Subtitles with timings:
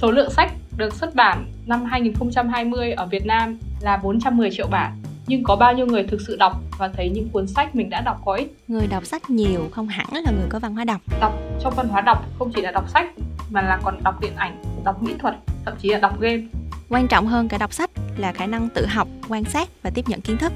[0.00, 5.02] số lượng sách được xuất bản năm 2020 ở Việt Nam là 410 triệu bản
[5.26, 8.00] nhưng có bao nhiêu người thực sự đọc và thấy những cuốn sách mình đã
[8.00, 11.00] đọc có ích người đọc sách nhiều không hẳn là người có văn hóa đọc
[11.20, 11.32] đọc
[11.62, 13.06] trong văn hóa đọc không chỉ là đọc sách
[13.50, 16.42] mà là còn đọc điện ảnh đọc mỹ thuật thậm chí là đọc game
[16.88, 20.08] quan trọng hơn cả đọc sách là khả năng tự học quan sát và tiếp
[20.08, 20.52] nhận kiến thức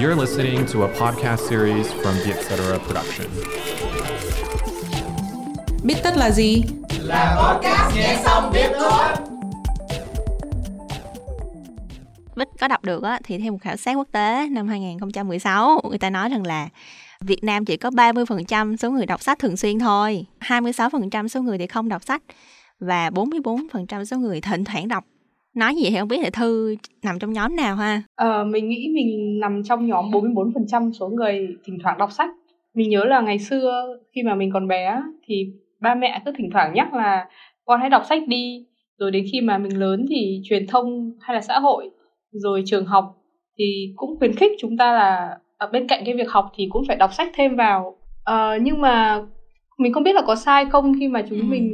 [0.00, 2.78] You're listening to a podcast series from the Etc.
[2.86, 4.45] Production.
[5.86, 6.62] Biết tất là gì?
[7.04, 9.26] Là podcast nghe xong biết thôi.
[12.36, 15.98] Bích có đọc được á, thì theo một khảo sát quốc tế năm 2016, người
[15.98, 16.68] ta nói rằng là
[17.20, 21.58] Việt Nam chỉ có 30% số người đọc sách thường xuyên thôi, 26% số người
[21.58, 22.22] thì không đọc sách
[22.80, 25.04] và 44% số người thỉnh thoảng đọc.
[25.54, 28.02] Nói gì thì không biết là Thư nằm trong nhóm nào ha?
[28.14, 32.30] Ờ, mình nghĩ mình nằm trong nhóm 44% số người thỉnh thoảng đọc sách.
[32.74, 36.50] Mình nhớ là ngày xưa khi mà mình còn bé thì ba mẹ cứ thỉnh
[36.52, 37.26] thoảng nhắc là
[37.64, 38.66] con hãy đọc sách đi.
[38.98, 41.90] Rồi đến khi mà mình lớn thì truyền thông hay là xã hội
[42.32, 43.16] rồi trường học
[43.58, 46.82] thì cũng khuyến khích chúng ta là ở bên cạnh cái việc học thì cũng
[46.88, 49.22] phải đọc sách thêm vào ờ, nhưng mà
[49.78, 51.44] mình không biết là có sai không khi mà chúng ừ.
[51.44, 51.72] mình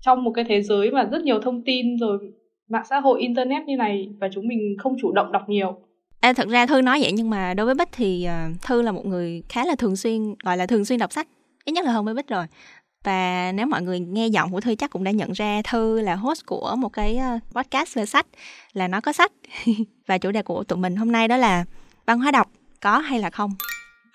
[0.00, 2.18] trong một cái thế giới mà rất nhiều thông tin rồi
[2.70, 5.76] mạng xã hội internet như này và chúng mình không chủ động đọc nhiều
[6.20, 8.92] À, thật ra thư nói vậy nhưng mà đối với bích thì uh, thư là
[8.92, 11.28] một người khá là thường xuyên gọi là thường xuyên đọc sách
[11.64, 12.44] ít nhất là hơn với bích rồi
[13.04, 16.14] và nếu mọi người nghe giọng của thư chắc cũng đã nhận ra thư là
[16.14, 18.26] host của một cái ờ, podcast về sách,
[18.72, 19.32] là nó có sách.
[20.06, 21.64] Và chủ đề của tụi mình hôm nay đó là
[22.06, 22.50] văn hóa đọc
[22.82, 23.50] có hay là không?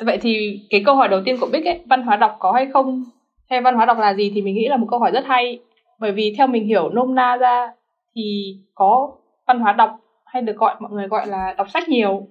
[0.05, 2.67] Vậy thì cái câu hỏi đầu tiên của bích ấy, văn hóa đọc có hay
[2.73, 3.03] không?
[3.49, 5.59] Hay văn hóa đọc là gì thì mình nghĩ là một câu hỏi rất hay.
[5.99, 7.71] Bởi vì theo mình hiểu nôm na ra
[8.15, 9.11] thì có
[9.47, 12.27] văn hóa đọc hay được gọi, mọi người gọi là đọc sách nhiều.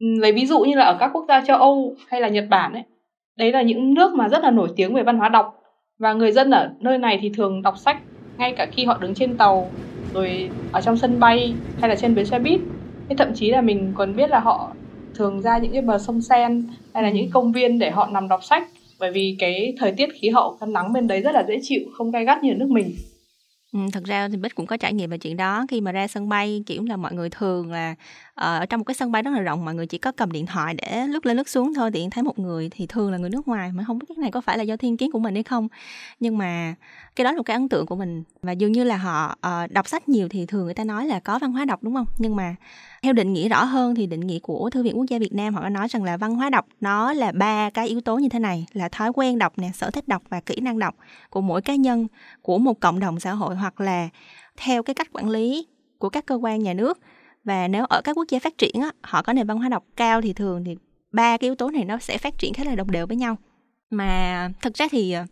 [0.00, 2.44] Ừ, lấy ví dụ như là ở các quốc gia châu âu hay là nhật
[2.50, 2.82] bản ấy,
[3.36, 5.54] đấy là những nước mà rất là nổi tiếng về văn hóa đọc
[5.98, 7.96] và người dân ở nơi này thì thường đọc sách
[8.38, 9.70] ngay cả khi họ đứng trên tàu
[10.14, 12.60] rồi ở trong sân bay hay là trên bến xe buýt.
[13.08, 14.72] Thế thậm chí là mình còn biết là họ
[15.14, 18.28] thường ra những cái bờ sông sen hay là những công viên để họ nằm
[18.28, 18.68] đọc sách
[19.00, 21.80] bởi vì cái thời tiết khí hậu cái nắng bên đấy rất là dễ chịu
[21.92, 22.94] không gai gắt như ở nước mình
[23.76, 25.64] Ừ, thật ra thì Bích cũng có trải nghiệm về chuyện đó.
[25.68, 27.94] Khi mà ra sân bay kiểu là mọi người thường là
[28.34, 30.32] ờ, ở trong một cái sân bay rất là rộng mọi người chỉ có cầm
[30.32, 33.18] điện thoại để lướt lên lướt xuống thôi tiện thấy một người thì thường là
[33.18, 35.18] người nước ngoài mà không biết cái này có phải là do thiên kiến của
[35.18, 35.68] mình hay không.
[36.20, 36.74] Nhưng mà
[37.16, 38.22] cái đó là một cái ấn tượng của mình.
[38.42, 41.20] Và dường như là họ ờ, đọc sách nhiều thì thường người ta nói là
[41.20, 42.06] có văn hóa đọc đúng không?
[42.18, 42.54] Nhưng mà
[43.06, 45.54] theo định nghĩa rõ hơn thì định nghĩa của thư viện quốc gia việt nam
[45.54, 48.28] họ có nói rằng là văn hóa đọc nó là ba cái yếu tố như
[48.28, 50.96] thế này là thói quen đọc nè sở thích đọc và kỹ năng đọc
[51.30, 52.06] của mỗi cá nhân
[52.42, 54.08] của một cộng đồng xã hội hoặc là
[54.56, 55.66] theo cái cách quản lý
[55.98, 56.98] của các cơ quan nhà nước.
[57.44, 59.84] Và nếu ở các quốc gia phát triển á, họ có nền văn hóa đọc
[59.96, 60.76] cao thì thường thì
[61.12, 63.36] ba cái yếu tố này nó sẽ phát triển khá là đồng đều với nhau.
[63.90, 65.24] Mà thực ra thì ờ,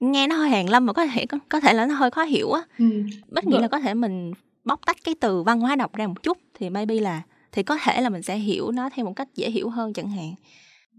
[0.00, 2.22] nghe nó hơi hàn lâm mà có thể có, có thể là nó hơi khó
[2.22, 2.62] hiểu á.
[2.78, 3.02] Ừ.
[3.28, 4.32] bất nghĩ là có thể mình
[4.64, 7.76] bóc tách cái từ văn hóa đọc ra một chút thì maybe là thì có
[7.84, 10.34] thể là mình sẽ hiểu nó theo một cách dễ hiểu hơn chẳng hạn.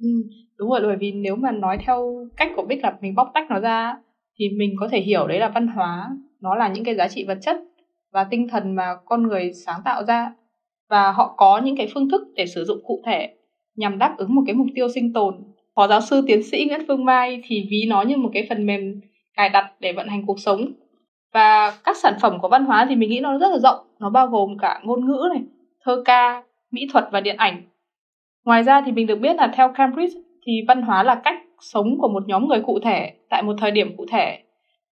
[0.02, 0.10] Ừ,
[0.58, 3.50] đúng rồi bởi vì nếu mà nói theo cách của bích là mình bóc tách
[3.50, 3.96] nó ra
[4.40, 6.10] thì mình có thể hiểu đấy là văn hóa
[6.42, 7.58] nó là những cái giá trị vật chất
[8.12, 10.34] và tinh thần mà con người sáng tạo ra.
[10.90, 13.34] Và họ có những cái phương thức để sử dụng cụ thể
[13.76, 15.36] nhằm đáp ứng một cái mục tiêu sinh tồn.
[15.76, 18.66] Phó giáo sư tiến sĩ nguyễn phương mai thì ví nó như một cái phần
[18.66, 19.02] mềm
[19.36, 20.72] cài đặt để vận hành cuộc sống.
[21.34, 24.10] Và các sản phẩm của văn hóa thì mình nghĩ nó rất là rộng nó
[24.10, 25.44] bao gồm cả ngôn ngữ này
[25.84, 27.62] thơ ca mỹ thuật và điện ảnh.
[28.46, 31.98] Ngoài ra thì mình được biết là theo cambridge thì văn hóa là cách sống
[31.98, 34.40] của một nhóm người cụ thể tại một thời điểm cụ thể.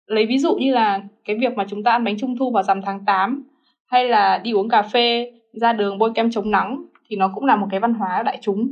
[0.06, 2.62] Lấy ví dụ như là cái việc mà chúng ta ăn bánh trung thu vào
[2.62, 3.44] rằm tháng 8
[3.86, 7.44] hay là đi uống cà phê ra đường bôi kem chống nắng thì nó cũng
[7.44, 8.68] là một cái văn hóa đại chúng.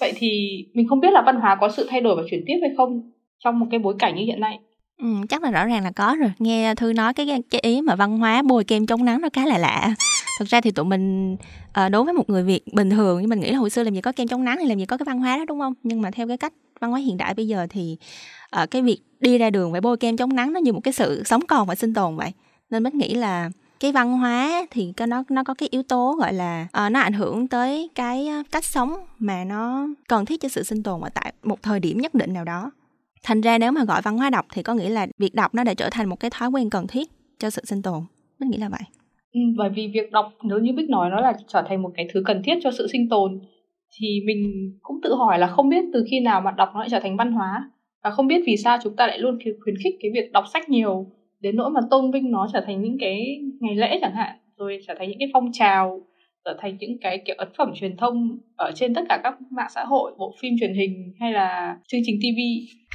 [0.00, 2.58] Vậy thì mình không biết là văn hóa có sự thay đổi và chuyển tiếp
[2.60, 3.10] hay không
[3.44, 4.58] trong một cái bối cảnh như hiện nay?
[4.98, 6.30] Ừ, chắc là rõ ràng là có rồi.
[6.38, 9.46] Nghe thư nói cái cái ý mà văn hóa bôi kem chống nắng nó khá
[9.46, 9.94] là lạ
[10.38, 11.36] thực ra thì tụi mình
[11.72, 13.94] à, đối với một người việt bình thường nhưng mình nghĩ là hồi xưa làm
[13.94, 15.74] gì có kem chống nắng thì làm gì có cái văn hóa đó đúng không?
[15.82, 17.96] Nhưng mà theo cái cách văn hóa hiện đại bây giờ thì
[18.50, 20.92] à, cái việc đi ra đường phải bôi kem chống nắng nó như một cái
[20.92, 22.32] sự sống còn và sinh tồn vậy.
[22.70, 26.32] Nên mình nghĩ là cái văn hóa thì nó nó có cái yếu tố gọi
[26.32, 30.62] là uh, nó ảnh hưởng tới cái cách sống mà nó cần thiết cho sự
[30.62, 32.70] sinh tồn ở tại một thời điểm nhất định nào đó.
[33.22, 35.64] Thành ra nếu mà gọi văn hóa đọc thì có nghĩa là việc đọc nó
[35.64, 38.02] đã trở thành một cái thói quen cần thiết cho sự sinh tồn.
[38.38, 38.80] Mình nghĩ là vậy
[39.32, 42.08] ừ, bởi vì việc đọc nếu như bích nói nó là trở thành một cái
[42.12, 43.40] thứ cần thiết cho sự sinh tồn
[43.98, 46.88] thì mình cũng tự hỏi là không biết từ khi nào mà đọc nó lại
[46.90, 47.70] trở thành văn hóa.
[48.04, 50.68] Và không biết vì sao chúng ta lại luôn khuyến khích cái việc đọc sách
[50.68, 51.06] nhiều
[51.40, 54.78] đến nỗi mà tôn vinh nó trở thành những cái ngày lễ chẳng hạn rồi
[54.86, 56.00] trở thành những cái phong trào
[56.44, 59.70] trở thành những cái kiểu ấn phẩm truyền thông ở trên tất cả các mạng
[59.74, 62.38] xã hội bộ phim truyền hình hay là chương trình TV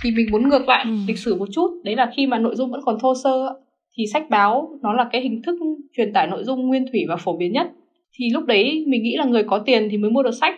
[0.04, 0.92] thì mình muốn ngược lại ừ.
[1.08, 3.60] lịch sử một chút đấy là khi mà nội dung vẫn còn thô sơ
[3.98, 5.56] thì sách báo nó là cái hình thức
[5.98, 7.68] truyền tải nội dung nguyên thủy và phổ biến nhất.
[8.14, 10.56] Thì lúc đấy mình nghĩ là người có tiền thì mới mua được sách.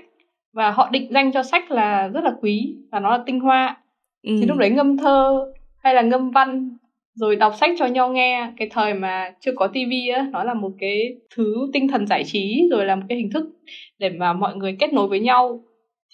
[0.53, 3.77] Và họ định danh cho sách là rất là quý và nó là tinh hoa.
[4.24, 4.36] Ừ.
[4.39, 5.45] thì lúc đấy ngâm thơ
[5.83, 6.77] hay là ngâm văn
[7.13, 10.53] rồi đọc sách cho nhau nghe cái thời mà chưa có tivi á nó là
[10.53, 13.50] một cái thứ tinh thần giải trí rồi là một cái hình thức
[14.00, 15.63] để mà mọi người kết nối với nhau.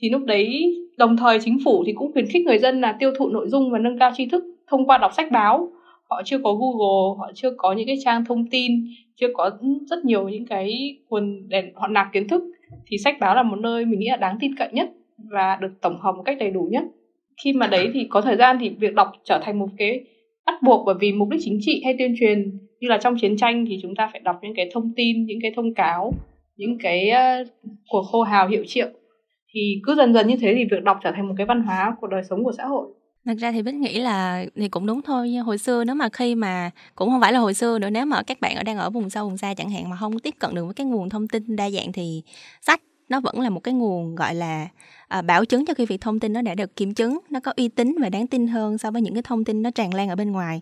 [0.02, 3.12] Thì lúc đấy đồng thời chính phủ thì cũng khuyến khích người dân là tiêu
[3.18, 5.72] thụ nội dung và nâng cao tri thức thông qua đọc sách báo
[6.10, 8.72] họ chưa có google họ chưa có những cái trang thông tin
[9.16, 9.52] chưa có
[9.90, 12.44] rất nhiều những cái nguồn để họ nạp kiến thức
[12.88, 15.72] thì sách báo là một nơi mình nghĩ là đáng tin cậy nhất và được
[15.82, 16.84] tổng hợp một cách đầy đủ nhất.
[17.44, 20.04] Khi mà đấy thì có thời gian thì việc đọc trở thành một cái
[20.46, 23.38] bắt buộc bởi vì mục đích chính trị hay tuyên truyền như là trong chiến
[23.38, 26.12] tranh thì chúng ta phải đọc những cái thông tin những cái thông cáo
[26.58, 27.48] những cái uh,
[27.90, 28.88] cuộc hô hào hiệu triệu.
[29.54, 31.96] Thì cứ dần dần như thế thì việc đọc trở thành một cái văn hóa
[32.02, 32.88] của đời sống của xã hội
[33.26, 36.36] Thật ra thì Bích nghĩ là thì cũng đúng thôi hồi xưa nếu mà khi
[36.36, 38.90] mà cũng không phải là hồi xưa nữa nếu mà các bạn ở đang ở
[38.90, 41.28] vùng sâu vùng xa chẳng hạn mà không tiếp cận được với cái nguồn thông
[41.28, 42.22] tin đa dạng thì
[42.62, 44.68] sách nó vẫn là một cái nguồn gọi là
[45.08, 47.54] à, bảo chứng cho cái việc thông tin nó đã được kiểm chứng nó có
[47.58, 50.10] uy tín và đáng tin hơn so với những cái thông tin nó tràn lan
[50.10, 50.62] ở bên ngoài.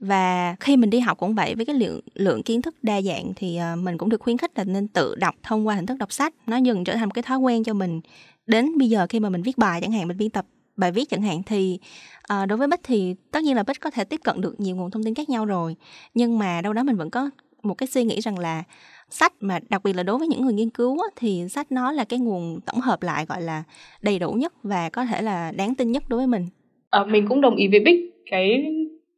[0.00, 3.32] Và khi mình đi học cũng vậy với cái lượng lượng kiến thức đa dạng
[3.36, 5.98] thì à, mình cũng được khuyến khích là nên tự đọc thông qua hình thức
[5.98, 8.00] đọc sách nó dần trở thành một cái thói quen cho mình
[8.46, 10.46] đến bây giờ khi mà mình viết bài chẳng hạn mình biên tập
[10.76, 11.78] bài viết chẳng hạn thì
[12.22, 14.76] à, đối với bích thì tất nhiên là bích có thể tiếp cận được nhiều
[14.76, 15.76] nguồn thông tin khác nhau rồi.
[16.14, 17.30] Nhưng mà đâu đó mình vẫn có
[17.62, 18.62] một cái suy nghĩ rằng là
[19.10, 21.92] sách mà đặc biệt là đối với những người nghiên cứu á, thì sách nó
[21.92, 23.62] là cái nguồn tổng hợp lại gọi là
[24.02, 26.46] đầy đủ nhất và có thể là đáng tin nhất đối với mình.
[26.90, 28.12] À, mình cũng đồng ý với bích.
[28.30, 28.64] Cái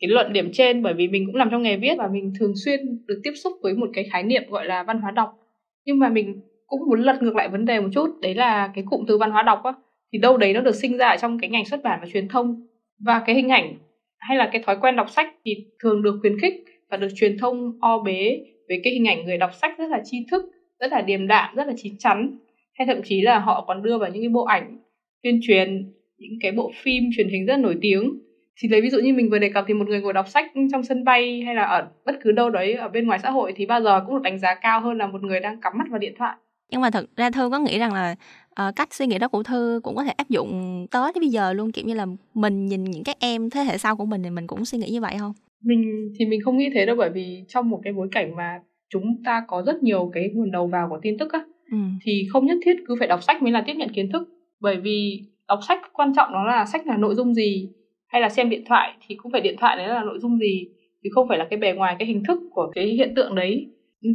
[0.01, 2.53] cái luận điểm trên bởi vì mình cũng làm trong nghề viết và mình thường
[2.65, 5.39] xuyên được tiếp xúc với một cái khái niệm gọi là văn hóa đọc.
[5.85, 8.85] Nhưng mà mình cũng muốn lật ngược lại vấn đề một chút đấy là cái
[8.91, 9.73] cụm từ văn hóa đọc á
[10.15, 12.67] thì đâu đấy nó được sinh ra trong cái ngành xuất bản và truyền thông.
[13.05, 13.75] Và cái hình ảnh
[14.19, 16.55] hay là cái thói quen đọc sách thì thường được khuyến khích
[16.91, 18.39] và được truyền thông o bế
[18.69, 20.45] với cái hình ảnh người đọc sách rất là tri thức,
[20.81, 22.39] rất là điềm đạm, rất là chín chắn.
[22.75, 24.79] Hay thậm chí là họ còn đưa vào những cái bộ ảnh
[25.23, 28.19] tuyên truyền, những cái bộ phim truyền hình rất nổi tiếng.
[28.61, 30.53] Thì lấy ví dụ như mình vừa đề cập thì một người ngồi đọc sách
[30.73, 33.53] trong sân bay hay là ở bất cứ đâu đấy ở bên ngoài xã hội
[33.57, 35.85] thì bao giờ cũng được đánh giá cao hơn là một người đang cắm mắt
[35.91, 36.37] vào điện thoại.
[36.71, 38.15] Nhưng mà thật ra thư có nghĩ rằng là
[38.63, 41.53] uh, cách suy nghĩ đó của thư cũng có thể áp dụng tới bây giờ
[41.53, 44.31] luôn kiểu như là mình nhìn những các em thế hệ sau của mình thì
[44.31, 45.33] mình cũng suy nghĩ như vậy không?
[45.65, 48.61] Mình thì mình không nghĩ thế đâu bởi vì trong một cái bối cảnh mà
[48.89, 51.79] chúng ta có rất nhiều cái nguồn đầu vào của tin tức á ừ.
[52.03, 54.29] thì không nhất thiết cứ phải đọc sách mới là tiếp nhận kiến thức.
[54.61, 57.69] Bởi vì đọc sách quan trọng đó là sách là nội dung gì
[58.07, 60.69] hay là xem điện thoại thì cũng phải điện thoại đấy là nội dung gì
[61.05, 63.67] thì không phải là cái bề ngoài cái hình thức của cái hiện tượng đấy.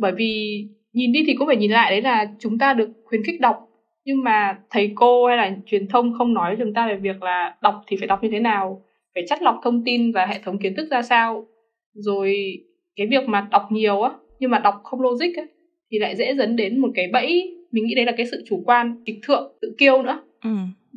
[0.01, 0.63] Bởi vì
[0.93, 3.68] nhìn đi thì cũng phải nhìn lại đấy là chúng ta được khuyến khích đọc
[4.05, 7.55] nhưng mà thầy cô hay là truyền thông không nói chúng ta về việc là
[7.61, 8.81] đọc thì phải đọc như thế nào
[9.13, 11.47] phải chắt lọc thông tin và hệ thống kiến thức ra sao.
[11.93, 12.57] Rồi
[12.95, 15.43] cái việc mà đọc nhiều á nhưng mà đọc không logic á
[15.91, 17.55] thì lại dễ dẫn đến một cái bẫy.
[17.71, 20.21] Mình nghĩ đấy là cái sự chủ quan trịch thượng tự kiêu nữa.
[20.43, 20.49] Ừ.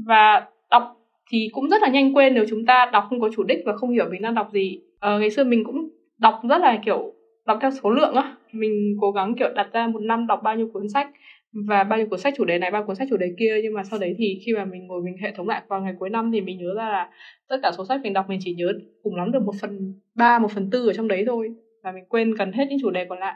[0.06, 0.82] và đọc
[1.30, 3.76] thì cũng rất là nhanh quên nếu chúng ta đọc không có chủ đích và
[3.76, 4.78] không hiểu mình đang đọc gì.
[4.98, 5.88] Ờ, ngày xưa mình cũng
[6.18, 7.12] đọc rất là kiểu
[7.46, 8.36] đọc theo số lượng á.
[8.52, 11.10] Mình cố gắng kiểu đặt ra một năm đọc bao nhiêu cuốn sách
[11.52, 13.74] và bao nhiêu cuốn sách chủ đề này, bao cuốn sách chủ đề kia, nhưng
[13.74, 16.10] mà sau đấy thì khi mà mình ngồi mình hệ thống lại vào ngày cuối
[16.10, 17.10] năm thì mình nhớ ra là
[17.48, 18.72] tất cả số sách mình đọc mình chỉ nhớ
[19.02, 21.54] cùng lắm được một phần ba, một phần tư ở trong đấy thôi.
[21.82, 23.34] Và mình quên gần hết những chủ đề còn lại.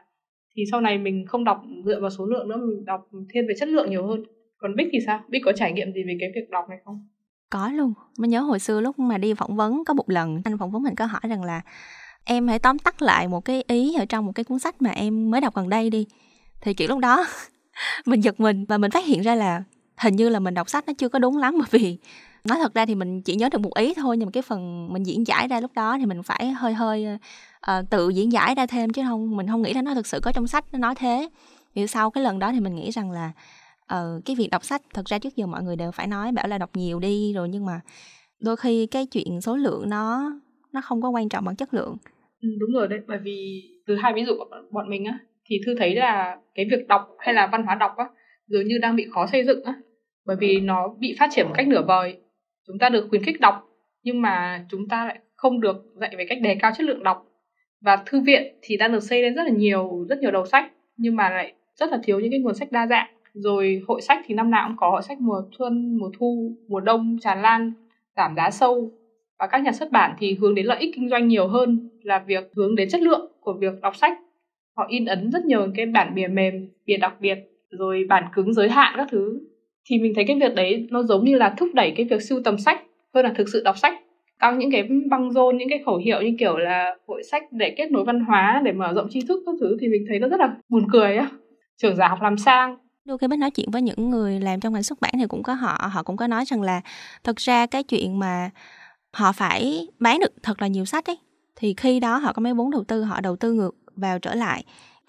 [0.57, 3.55] Thì sau này mình không đọc dựa vào số lượng nữa, mình đọc thiên về
[3.59, 4.23] chất lượng nhiều hơn.
[4.59, 5.21] Còn bích thì sao?
[5.29, 7.09] Bích có trải nghiệm gì về cái việc đọc này không?
[7.51, 7.93] Có luôn.
[8.19, 10.83] Mình nhớ hồi xưa lúc mà đi phỏng vấn, có một lần anh phỏng vấn
[10.83, 11.61] mình có hỏi rằng là
[12.25, 14.91] em hãy tóm tắt lại một cái ý ở trong một cái cuốn sách mà
[14.91, 16.07] em mới đọc gần đây đi.
[16.61, 17.25] Thì kiểu lúc đó
[18.07, 19.63] mình giật mình và mình phát hiện ra là
[19.97, 21.59] hình như là mình đọc sách nó chưa có đúng lắm.
[21.73, 21.99] Bởi vì
[22.45, 24.93] nói thật ra thì mình chỉ nhớ được một ý thôi nhưng mà cái phần
[24.93, 27.07] mình diễn giải ra lúc đó thì mình phải hơi hơi
[27.71, 30.21] uh, tự diễn giải ra thêm chứ không mình không nghĩ là nó thực sự
[30.23, 31.29] có trong sách nó nói thế.
[31.75, 33.33] Thì sau cái lần đó thì mình nghĩ rằng là
[33.95, 36.49] uh, cái việc đọc sách thật ra trước giờ mọi người đều phải nói bảo
[36.49, 37.81] là đọc nhiều đi rồi nhưng mà
[38.41, 40.33] đôi khi cái chuyện số lượng nó
[40.73, 41.97] nó không có quan trọng bằng chất lượng.
[42.43, 45.19] Ừ, đúng rồi đấy bởi vì từ hai ví dụ của bọn mình á
[45.49, 48.05] thì thư thấy là cái việc đọc hay là văn hóa đọc á
[48.47, 49.75] dường như đang bị khó xây dựng á.
[50.27, 52.17] Bởi vì nó bị phát triển một cách nửa vời.
[52.67, 53.69] Chúng ta được khuyến khích đọc
[54.03, 57.27] nhưng mà chúng ta lại không được dạy về cách đề cao chất lượng đọc.
[57.81, 60.73] Và thư viện thì đang được xây lên rất là nhiều rất nhiều đầu sách
[60.97, 63.09] nhưng mà lại rất là thiếu những cái nguồn sách đa dạng.
[63.33, 66.81] Rồi hội sách thì năm nào cũng có hội sách mùa xuân mùa thu mùa
[66.81, 67.73] đông tràn lan
[68.17, 68.91] giảm giá sâu.
[69.39, 72.19] Và các nhà xuất bản thì hướng đến lợi ích kinh doanh nhiều hơn là
[72.19, 74.19] việc hướng đến chất lượng của việc đọc sách
[74.77, 77.39] họ in ấn rất nhiều cái bản bìa mềm, bìa đặc biệt,
[77.71, 79.41] rồi bản cứng giới hạn các thứ.
[79.85, 82.41] Thì mình thấy cái việc đấy nó giống như là thúc đẩy cái việc sưu
[82.45, 82.83] tầm sách
[83.15, 83.95] hơn là thực sự đọc sách.
[84.39, 87.75] Các những cái băng rôn, những cái khẩu hiệu như kiểu là hội sách để
[87.77, 90.29] kết nối văn hóa, để mở rộng tri thức các thứ thì mình thấy nó
[90.29, 91.31] rất là buồn cười á.
[91.77, 94.73] Trưởng giả học làm sang đôi khi mới nói chuyện với những người làm trong
[94.73, 96.81] ngành xuất bản thì cũng có họ họ cũng có nói rằng là
[97.25, 98.51] thật ra cái chuyện mà
[99.13, 101.19] họ phải bán được thật là nhiều sách ấy,
[101.57, 104.35] thì khi đó họ có mấy vốn đầu tư, họ đầu tư ngược vào trở
[104.35, 104.65] lại.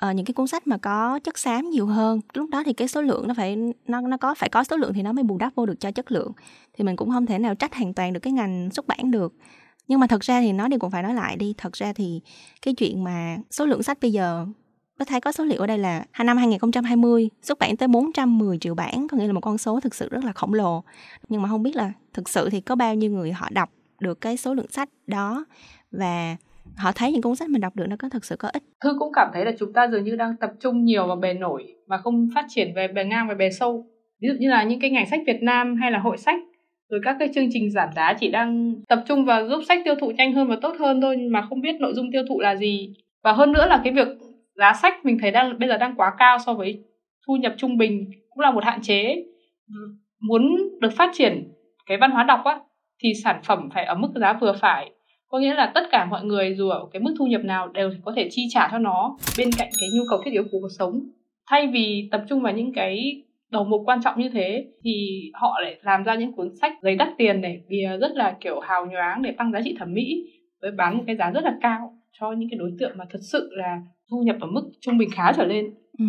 [0.05, 2.87] Uh, những cái cuốn sách mà có chất xám nhiều hơn lúc đó thì cái
[2.87, 5.37] số lượng nó phải nó nó có phải có số lượng thì nó mới bù
[5.37, 6.31] đắp vô được cho chất lượng.
[6.73, 9.33] Thì mình cũng không thể nào trách hoàn toàn được cái ngành xuất bản được.
[9.87, 12.21] Nhưng mà thật ra thì nói đi cũng phải nói lại đi thật ra thì
[12.61, 14.45] cái chuyện mà số lượng sách bây giờ
[14.99, 18.75] có thấy có số liệu ở đây là năm 2020 xuất bản tới 410 triệu
[18.75, 20.83] bản có nghĩa là một con số thực sự rất là khổng lồ.
[21.29, 24.21] Nhưng mà không biết là thực sự thì có bao nhiêu người họ đọc được
[24.21, 25.45] cái số lượng sách đó.
[25.91, 26.35] Và
[26.77, 28.63] họ thấy những cuốn sách mình đọc được nó có thực sự có ích.
[28.83, 31.33] Thư cũng cảm thấy là chúng ta dường như đang tập trung nhiều vào bề
[31.33, 33.85] nổi mà không phát triển về bề ngang và bề sâu.
[34.21, 36.39] Ví dụ như là những cái ngành sách Việt Nam hay là hội sách,
[36.89, 39.95] rồi các cái chương trình giảm giá chỉ đang tập trung vào giúp sách tiêu
[40.01, 42.55] thụ nhanh hơn và tốt hơn thôi mà không biết nội dung tiêu thụ là
[42.55, 42.93] gì.
[43.23, 44.07] Và hơn nữa là cái việc
[44.55, 46.83] giá sách mình thấy đang, bây giờ đang quá cao so với
[47.27, 49.23] thu nhập trung bình cũng là một hạn chế.
[50.21, 51.53] Muốn được phát triển
[51.85, 52.59] cái văn hóa đọc á,
[53.03, 54.91] thì sản phẩm phải ở mức giá vừa phải
[55.29, 57.91] có nghĩa là tất cả mọi người dù ở cái mức thu nhập nào đều
[58.05, 60.71] có thể chi trả cho nó bên cạnh cái nhu cầu thiết yếu của cuộc
[60.79, 60.99] sống.
[61.49, 65.59] Thay vì tập trung vào những cái đầu mục quan trọng như thế, thì họ
[65.63, 68.85] lại làm ra những cuốn sách giấy đắt tiền này bìa rất là kiểu hào
[68.85, 70.23] nhoáng để tăng giá trị thẩm mỹ,
[70.61, 73.19] với bán một cái giá rất là cao cho những cái đối tượng mà thật
[73.21, 73.81] sự là
[74.11, 75.65] thu nhập ở mức trung bình khá trở lên.
[75.99, 76.05] Ừ.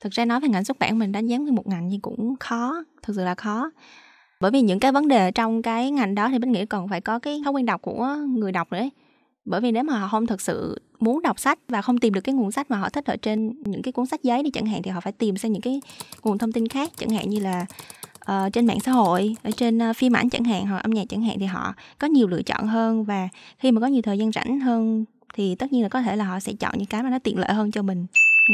[0.00, 2.34] thực ra nói về ngành xuất bản mình đánh giá về một ngành thì cũng
[2.40, 3.70] khó, thực sự là khó
[4.40, 7.00] bởi vì những cái vấn đề trong cái ngành đó thì bích nghĩ còn phải
[7.00, 8.90] có cái thói quen đọc của người đọc nữa ấy.
[9.44, 12.20] bởi vì nếu mà họ không thực sự muốn đọc sách và không tìm được
[12.20, 14.66] cái nguồn sách mà họ thích ở trên những cái cuốn sách giấy đi chẳng
[14.66, 15.80] hạn thì họ phải tìm sang những cái
[16.22, 17.66] nguồn thông tin khác chẳng hạn như là
[18.30, 21.04] uh, trên mạng xã hội ở trên uh, phim ảnh chẳng hạn hoặc âm nhạc
[21.08, 23.28] chẳng hạn thì họ có nhiều lựa chọn hơn và
[23.58, 26.24] khi mà có nhiều thời gian rảnh hơn thì tất nhiên là có thể là
[26.24, 28.06] họ sẽ chọn những cái mà nó tiện lợi hơn cho mình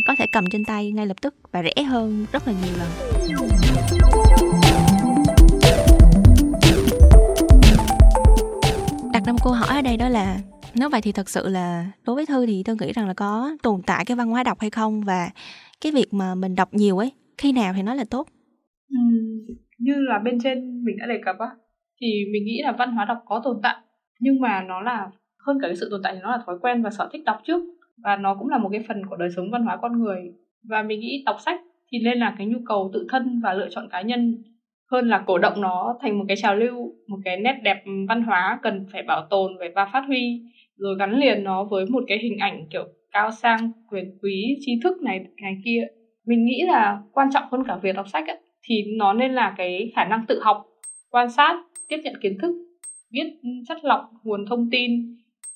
[0.07, 3.52] có thể cầm trên tay ngay lập tức và rẻ hơn rất là nhiều lần
[9.45, 10.39] cô câu hỏi ở đây đó là
[10.75, 13.57] nếu vậy thì thật sự là đối với thư thì tôi nghĩ rằng là có
[13.63, 15.01] tồn tại cái văn hóa đọc hay không?
[15.01, 15.31] Và
[15.81, 18.27] cái việc mà mình đọc nhiều ấy khi nào thì nó là tốt?
[18.89, 18.97] Ừ,
[19.79, 21.47] như là bên trên mình đã đề cập á
[22.01, 23.77] thì mình nghĩ là văn hóa đọc có tồn tại
[24.21, 25.11] nhưng mà nó là
[25.47, 27.41] hơn cả cái sự tồn tại thì nó là thói quen và sở thích đọc
[27.47, 27.63] trước
[28.05, 30.19] và nó cũng là một cái phần của đời sống văn hóa con người.
[30.69, 31.61] Và mình nghĩ đọc sách
[31.93, 34.43] thì nên là cái nhu cầu tự thân và lựa chọn cá nhân
[34.93, 38.23] hơn là cổ động nó thành một cái trào lưu một cái nét đẹp văn
[38.23, 40.41] hóa cần phải bảo tồn và phát huy.
[40.77, 44.73] Rồi gắn liền nó với một cái hình ảnh kiểu cao sang quyền quý tri
[44.83, 45.87] thức này này kia.
[46.27, 49.55] Mình nghĩ là quan trọng hơn cả việc đọc sách ấy, thì nó nên là
[49.57, 50.67] cái khả năng tự học
[51.11, 51.57] quan sát
[51.89, 52.53] tiếp nhận kiến thức
[53.11, 54.91] biết chất lọc nguồn thông tin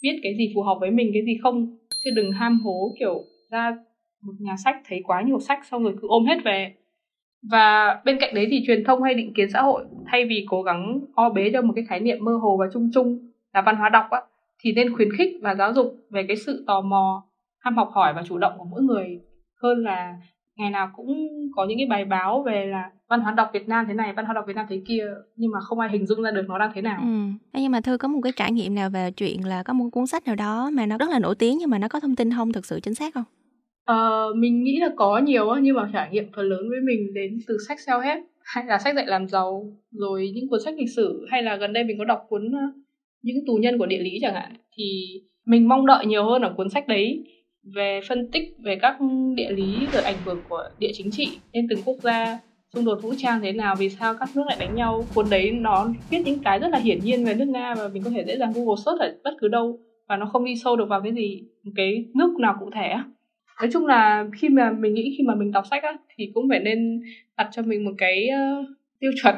[0.03, 1.77] biết cái gì phù hợp với mình cái gì không.
[2.05, 3.77] Chứ đừng ham hố kiểu ra
[4.23, 6.75] một nhà sách thấy quá nhiều sách xong rồi cứ ôm hết về
[7.51, 10.63] và bên cạnh đấy thì truyền thông hay định kiến xã hội thay vì cố
[10.63, 13.19] gắng o bế cho một cái khái niệm mơ hồ và chung chung
[13.55, 14.21] là văn hóa đọc á
[14.61, 17.25] thì nên khuyến khích và giáo dục về cái sự tò mò
[17.59, 19.21] ham học hỏi và chủ động của mỗi người
[19.63, 20.15] hơn là
[20.57, 23.85] ngày nào cũng có những cái bài báo về là văn hóa đọc Việt Nam
[23.89, 25.05] thế này, văn hóa đọc Việt Nam thế kia
[25.37, 27.01] nhưng mà không ai hình dung ra được nó đang thế nào.
[27.03, 27.31] Ừ.
[27.53, 30.07] Nhưng mà Thư có một cái trải nghiệm nào về chuyện là có một cuốn
[30.07, 32.33] sách nào đó mà nó rất là nổi tiếng nhưng mà nó có thông tin
[32.33, 33.25] không thực sự chính xác không?
[33.93, 37.39] Uh, mình nghĩ là có nhiều nhưng mà trải nghiệm phần lớn với mình đến
[37.47, 41.27] từ sách self-help hay là sách dạy làm giàu rồi những cuốn sách lịch sử
[41.31, 42.81] hay là gần đây mình có đọc cuốn ờ,
[43.23, 44.85] những tù nhân của địa lý chẳng hạn thì
[45.47, 47.25] mình mong đợi nhiều hơn ở cuốn sách đấy
[47.75, 48.99] về phân tích về các
[49.37, 52.39] địa lý rồi ảnh hưởng của địa chính trị lên từng quốc gia
[52.75, 55.05] xung đột vũ trang thế nào vì sao các nước lại đánh nhau.
[55.15, 58.03] Cuốn đấy nó viết những cái rất là hiển nhiên về nước nga và mình
[58.03, 59.79] có thể dễ dàng google search ở bất cứ đâu
[60.09, 61.43] và nó không đi sâu được vào cái gì
[61.77, 62.95] cái nước nào cụ thể
[63.61, 66.49] nói chung là khi mà mình nghĩ khi mà mình đọc sách á thì cũng
[66.49, 67.03] phải nên
[67.37, 68.67] đặt cho mình một cái uh,
[69.01, 69.35] tiêu chuẩn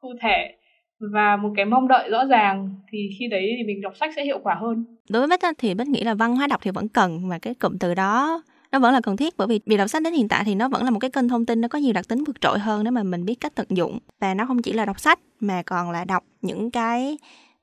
[0.00, 0.54] cụ thể
[1.00, 4.24] và một cái mong đợi rõ ràng thì khi đấy thì mình đọc sách sẽ
[4.24, 4.84] hiệu quả hơn.
[5.10, 7.54] Đối với bích thì bích nghĩ là văn hóa đọc thì vẫn cần mà cái
[7.54, 10.28] cụm từ đó nó vẫn là cần thiết bởi vì việc đọc sách đến hiện
[10.28, 12.24] tại thì nó vẫn là một cái kênh thông tin nó có nhiều đặc tính
[12.24, 13.98] vượt trội hơn nếu mà mình biết cách tận dụng.
[14.20, 17.18] Và nó không chỉ là đọc sách mà còn là đọc những cái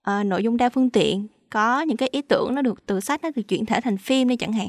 [0.10, 3.24] uh, nội dung đa phương tiện có những cái ý tưởng nó được từ sách
[3.24, 4.68] nó được chuyển thể thành phim đi chẳng hạn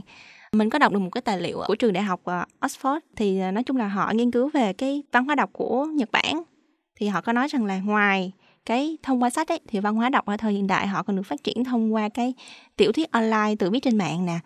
[0.52, 3.40] mình có đọc được một cái tài liệu của trường đại học ờ, Oxford thì
[3.40, 6.42] ờ, nói chung là họ nghiên cứu về cái văn hóa đọc của Nhật Bản.
[6.96, 8.32] Thì họ có nói rằng là ngoài
[8.66, 11.16] cái thông qua sách ấy, thì văn hóa đọc ở thời hiện đại họ còn
[11.16, 12.34] được phát triển thông qua cái
[12.76, 14.38] tiểu thuyết online tự viết trên mạng nè,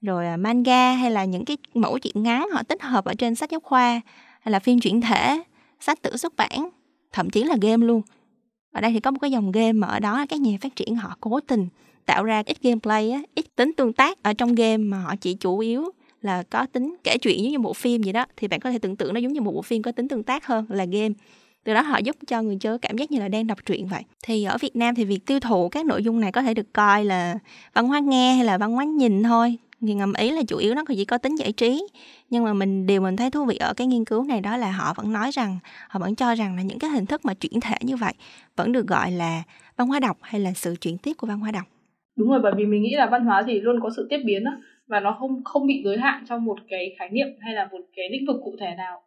[0.00, 3.34] rồi ờ, manga hay là những cái mẫu chuyện ngắn họ tích hợp ở trên
[3.34, 4.00] sách giáo khoa,
[4.40, 5.42] hay là phim chuyển thể,
[5.80, 6.68] sách tử xuất bản,
[7.12, 8.02] thậm chí là game luôn.
[8.72, 10.96] Ở đây thì có một cái dòng game mà ở đó các nhà phát triển
[10.96, 11.68] họ cố tình
[12.08, 15.34] tạo ra ít gameplay á, ít tính tương tác ở trong game mà họ chỉ
[15.34, 15.90] chủ yếu
[16.22, 18.26] là có tính kể chuyện giống như bộ phim vậy đó.
[18.36, 20.22] Thì bạn có thể tưởng tượng nó giống như một bộ phim có tính tương
[20.22, 21.14] tác hơn là game.
[21.64, 24.02] Từ đó họ giúp cho người chơi cảm giác như là đang đọc truyện vậy.
[24.22, 26.72] Thì ở Việt Nam thì việc tiêu thụ các nội dung này có thể được
[26.72, 27.38] coi là
[27.74, 29.56] văn hóa nghe hay là văn hóa nhìn thôi.
[29.80, 31.86] Thì ngầm ý là chủ yếu nó chỉ có tính giải trí.
[32.30, 34.70] Nhưng mà mình, điều mình thấy thú vị ở cái nghiên cứu này đó là
[34.70, 37.60] họ vẫn nói rằng, họ vẫn cho rằng là những cái hình thức mà chuyển
[37.60, 38.12] thể như vậy
[38.56, 39.42] vẫn được gọi là
[39.76, 41.64] văn hóa đọc hay là sự chuyển tiếp của văn hóa đọc
[42.18, 44.44] đúng rồi bởi vì mình nghĩ là văn hóa thì luôn có sự tiếp biến
[44.44, 44.50] đó
[44.86, 47.80] và nó không không bị giới hạn trong một cái khái niệm hay là một
[47.96, 49.02] cái lĩnh vực cụ thể nào.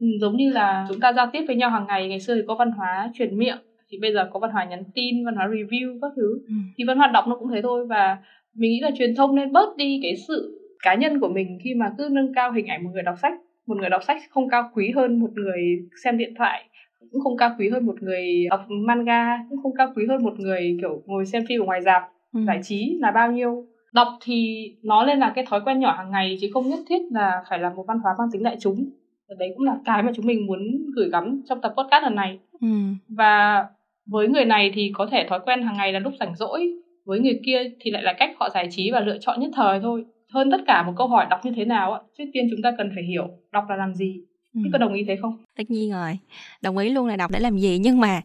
[0.00, 2.40] Ừ, giống như là chúng ta giao tiếp với nhau hàng ngày ngày xưa thì
[2.46, 3.58] có văn hóa truyền miệng
[3.90, 6.40] thì bây giờ có văn hóa nhắn tin văn hóa review các thứ.
[6.46, 6.54] Ừ.
[6.76, 8.18] thì văn hóa đọc nó cũng thế thôi và
[8.54, 11.74] mình nghĩ là truyền thông nên bớt đi cái sự cá nhân của mình khi
[11.74, 13.32] mà cứ nâng cao hình ảnh một người đọc sách.
[13.66, 15.60] Một người đọc sách không cao quý hơn một người
[16.04, 16.64] xem điện thoại
[17.12, 20.38] cũng không cao quý hơn một người đọc manga cũng không cao quý hơn một
[20.38, 22.40] người kiểu ngồi xem phim ở ngoài rạp ừ.
[22.46, 23.66] giải trí là bao nhiêu?
[23.92, 27.02] Đọc thì nó lên là cái thói quen nhỏ hàng ngày chứ không nhất thiết
[27.10, 28.90] là phải là một văn hóa mang tính đại chúng.
[29.38, 30.60] Đấy cũng là cái mà chúng mình muốn
[30.96, 32.38] gửi gắm trong tập podcast lần này.
[32.60, 32.68] Ừ.
[33.08, 33.66] và
[34.06, 36.72] với người này thì có thể thói quen hàng ngày là lúc rảnh rỗi
[37.04, 39.80] với người kia thì lại là cách họ giải trí và lựa chọn nhất thời
[39.80, 40.04] thôi.
[40.28, 42.90] Hơn tất cả một câu hỏi đọc như thế nào trước tiên chúng ta cần
[42.94, 44.20] phải hiểu đọc là làm gì.
[44.54, 44.60] Ừ.
[44.72, 45.36] có đồng ý thế không?
[45.56, 46.18] Tất nhiên rồi.
[46.62, 48.20] Đồng ý luôn là đọc để làm gì nhưng mà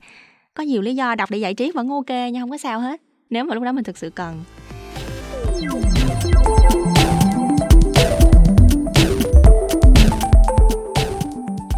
[0.53, 3.01] có nhiều lý do đọc để giải trí vẫn ok nha không có sao hết
[3.33, 4.33] nếu mà lúc đó mình thực sự cần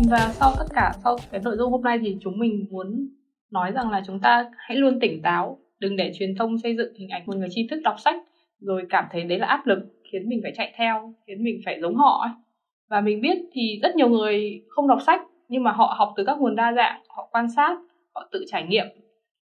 [0.10, 3.10] và sau tất cả, sau cái nội dung hôm nay thì chúng mình muốn
[3.52, 6.94] nói rằng là chúng ta hãy luôn tỉnh táo, đừng để truyền thông xây dựng
[6.94, 8.16] hình ảnh một người tri thức đọc sách,
[8.60, 9.80] rồi cảm thấy đấy là áp lực,
[10.12, 12.32] khiến mình phải chạy theo, khiến mình phải giống họ ấy.
[12.90, 16.24] và mình biết thì rất nhiều người không đọc sách, nhưng mà họ học từ
[16.24, 17.78] các nguồn đa dạng, họ quan sát,
[18.14, 18.86] họ tự trải nghiệm,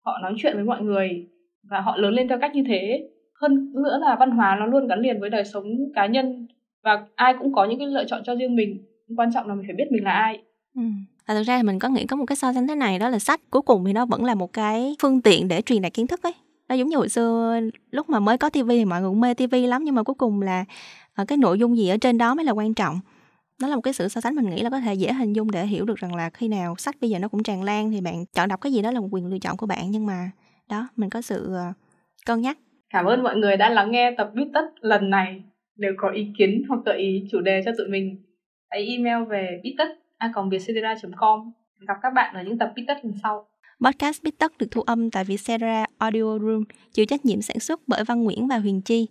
[0.05, 1.27] họ nói chuyện với mọi người
[1.71, 3.09] và họ lớn lên theo cách như thế.
[3.41, 6.47] Hơn nữa là văn hóa nó luôn gắn liền với đời sống cá nhân.
[6.83, 8.85] Và ai cũng có những cái lựa chọn cho riêng mình.
[9.17, 10.43] Quan trọng là mình phải biết mình là ai.
[10.75, 10.83] Ừ.
[11.29, 13.19] Thực ra thì mình có nghĩ có một cái so sánh thế này, đó là
[13.19, 13.41] sách.
[13.51, 16.23] Cuối cùng thì nó vẫn là một cái phương tiện để truyền đạt kiến thức
[16.23, 16.33] ấy.
[16.69, 19.35] Nó giống như hồi xưa, lúc mà mới có tivi thì mọi người cũng mê
[19.35, 19.85] tivi lắm.
[19.85, 20.65] Nhưng mà cuối cùng là
[21.15, 23.01] ờ, cái nội dung gì ở trên đó mới là quan trọng.
[23.61, 25.51] Nó là một cái sự so sánh mình nghĩ là có thể dễ hình dung
[25.51, 28.01] để hiểu được rằng là khi nào sách bây giờ nó cũng tràn lan thì
[28.01, 29.91] bạn chọn đọc cái gì đó là một quyền lựa chọn của bạn.
[29.91, 30.31] Nhưng mà
[30.69, 31.73] đó mình có sự ờ,
[32.27, 32.59] cân nhắc.
[32.91, 35.43] Cảm ơn mọi người đã lắng nghe tập bít tất lần này.
[35.77, 38.25] Nếu có ý kiến hoặc gợi ý chủ đề cho tụi mình
[38.71, 40.33] hãy email về bít tất a
[41.17, 41.53] com.
[41.89, 43.49] Gặp các bạn ở những tập bít tất lần sau.
[43.85, 47.81] Podcast Bít Tất được thu âm tại Vietcetera Audio Room, chịu trách nhiệm sản xuất
[47.87, 49.07] bởi Văn Nguyễn và Huyền Chi.